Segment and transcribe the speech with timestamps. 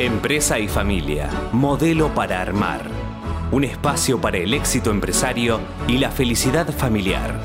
[0.00, 2.90] Empresa y familia, modelo para armar.
[3.52, 7.38] Un espacio para el éxito empresario y la felicidad familiar.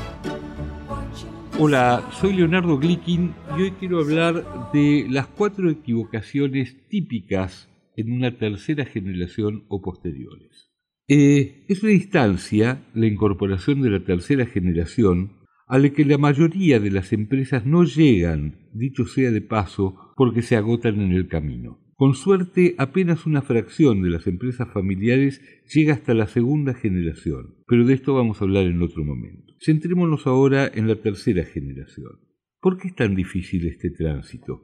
[1.58, 8.38] Hola, soy Leonardo Glickin y hoy quiero hablar de las cuatro equivocaciones típicas en una
[8.38, 10.70] tercera generación o posteriores.
[11.08, 15.32] Eh, es una instancia, la incorporación de la tercera generación,
[15.66, 20.40] a la que la mayoría de las empresas no llegan, dicho sea de paso, porque
[20.40, 21.85] se agotan en el camino.
[21.96, 25.40] Con suerte, apenas una fracción de las empresas familiares
[25.74, 29.54] llega hasta la segunda generación, pero de esto vamos a hablar en otro momento.
[29.64, 32.20] Centrémonos ahora en la tercera generación.
[32.60, 34.60] ¿Por qué es tan difícil este tránsito?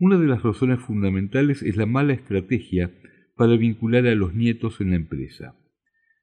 [0.00, 2.92] Una de las razones fundamentales es la mala estrategia
[3.36, 5.54] para vincular a los nietos en la empresa.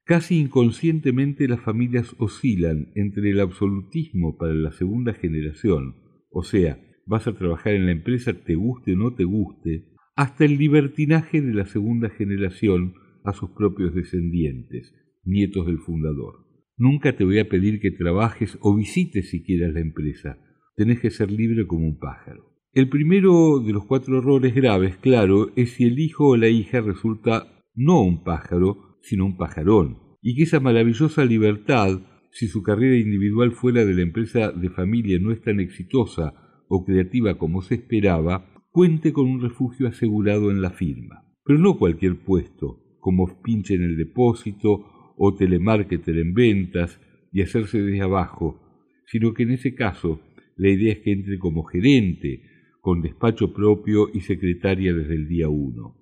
[0.04, 5.94] Casi inconscientemente las familias oscilan entre el absolutismo para la segunda generación,
[6.30, 10.44] o sea, vas a trabajar en la empresa te guste o no te guste, hasta
[10.44, 14.94] el libertinaje de la segunda generación a sus propios descendientes,
[15.24, 16.46] nietos del fundador.
[16.76, 20.38] Nunca te voy a pedir que trabajes o visites siquiera la empresa,
[20.76, 22.50] tenés que ser libre como un pájaro.
[22.72, 26.80] El primero de los cuatro errores graves, claro, es si el hijo o la hija
[26.80, 32.96] resulta no un pájaro, sino un pajarón, y que esa maravillosa libertad, si su carrera
[32.96, 37.74] individual fuera de la empresa de familia no es tan exitosa o creativa como se
[37.74, 41.24] esperaba, cuente con un refugio asegurado en la firma.
[41.44, 47.00] Pero no cualquier puesto, como pinche en el depósito o telemarketer en ventas
[47.32, 48.60] y hacerse desde abajo,
[49.06, 50.20] sino que en ese caso
[50.56, 52.42] la idea es que entre como gerente,
[52.80, 55.96] con despacho propio y secretaria desde el día uno.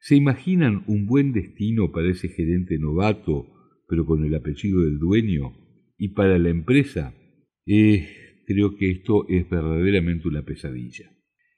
[0.00, 3.46] ¿Se imaginan un buen destino para ese gerente novato,
[3.88, 5.52] pero con el apellido del dueño?
[5.98, 7.14] ¿Y para la empresa?
[7.66, 8.08] Eh,
[8.46, 11.10] creo que esto es verdaderamente una pesadilla.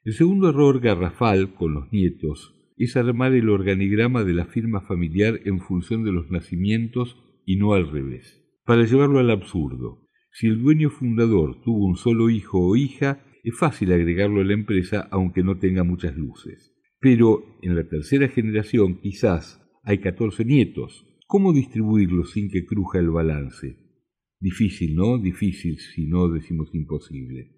[0.05, 5.39] El segundo error garrafal con los nietos es armar el organigrama de la firma familiar
[5.45, 8.43] en función de los nacimientos y no al revés.
[8.65, 13.57] Para llevarlo al absurdo, si el dueño fundador tuvo un solo hijo o hija, es
[13.57, 16.75] fácil agregarlo a la empresa aunque no tenga muchas luces.
[16.99, 21.05] Pero en la tercera generación quizás hay 14 nietos.
[21.27, 23.77] ¿Cómo distribuirlos sin que cruja el balance?
[24.41, 25.17] Difícil, ¿no?
[25.17, 27.51] Difícil si no decimos imposible.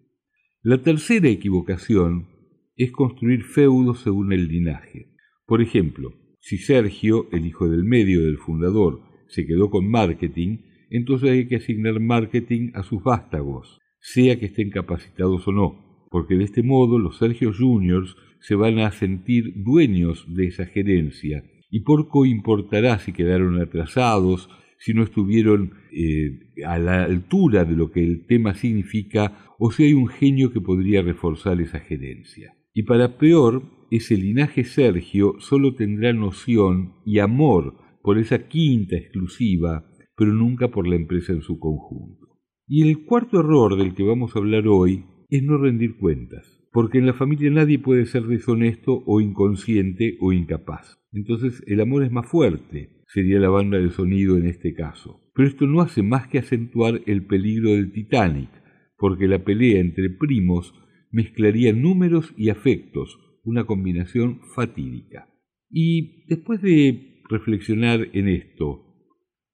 [0.61, 2.34] La tercera equivocación
[2.77, 5.07] es construir feudos según el linaje.
[5.45, 10.59] Por ejemplo, si Sergio, el hijo del medio del fundador, se quedó con marketing,
[10.89, 16.35] entonces hay que asignar marketing a sus vástagos, sea que estén capacitados o no, porque
[16.35, 21.79] de este modo los Sergio Juniors se van a sentir dueños de esa gerencia y
[21.81, 28.03] poco importará si quedaron atrasados, si no estuvieron eh, a la altura de lo que
[28.03, 32.53] el tema significa o si hay un genio que podría reforzar esa gerencia.
[32.77, 39.89] Y para peor, ese linaje Sergio solo tendrá noción y amor por esa quinta exclusiva,
[40.17, 42.37] pero nunca por la empresa en su conjunto.
[42.67, 46.97] Y el cuarto error del que vamos a hablar hoy es no rendir cuentas, porque
[46.97, 50.97] en la familia nadie puede ser deshonesto o inconsciente o incapaz.
[51.13, 55.21] Entonces el amor es más fuerte, sería la banda de sonido en este caso.
[55.33, 58.49] Pero esto no hace más que acentuar el peligro del Titanic,
[58.97, 60.73] porque la pelea entre primos
[61.15, 65.29] mezclaría números y afectos, una combinación fatídica.
[65.69, 68.83] Y después de reflexionar en esto,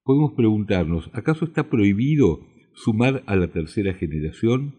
[0.03, 2.39] podemos preguntarnos, ¿acaso está prohibido
[2.73, 4.73] sumar a la tercera generación?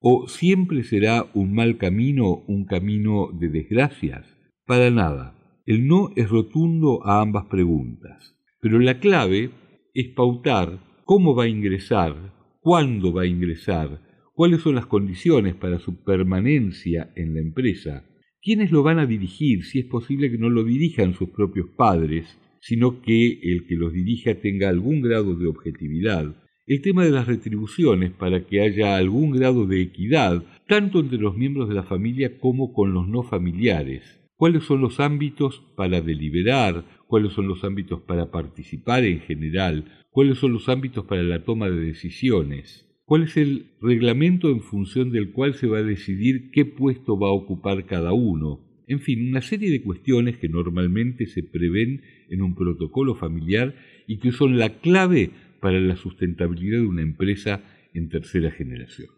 [0.00, 4.26] ¿O siempre será un mal camino un camino de desgracias?
[4.66, 5.36] Para nada.
[5.64, 8.36] El no es rotundo a ambas preguntas.
[8.60, 9.50] Pero la clave
[9.94, 14.09] es pautar cómo va a ingresar, cuándo va a ingresar,
[14.40, 18.06] cuáles son las condiciones para su permanencia en la empresa,
[18.40, 22.38] quiénes lo van a dirigir, si es posible que no lo dirijan sus propios padres,
[22.58, 26.34] sino que el que los dirija tenga algún grado de objetividad,
[26.66, 31.36] el tema de las retribuciones para que haya algún grado de equidad, tanto entre los
[31.36, 36.86] miembros de la familia como con los no familiares, cuáles son los ámbitos para deliberar,
[37.08, 41.68] cuáles son los ámbitos para participar en general, cuáles son los ámbitos para la toma
[41.68, 46.64] de decisiones cuál es el reglamento en función del cual se va a decidir qué
[46.64, 48.60] puesto va a ocupar cada uno.
[48.86, 53.74] En fin, una serie de cuestiones que normalmente se prevén en un protocolo familiar
[54.06, 55.30] y que son la clave
[55.60, 57.64] para la sustentabilidad de una empresa
[57.94, 59.08] en tercera generación.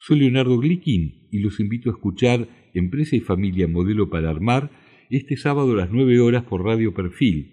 [0.00, 4.72] Soy Leonardo Glickin y los invito a escuchar Empresa y Familia Modelo para Armar
[5.08, 7.52] este sábado a las 9 horas por Radio Perfil